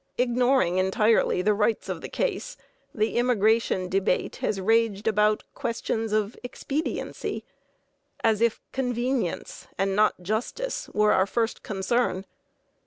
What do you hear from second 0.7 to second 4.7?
entirely the rights of the case, the immigration debate has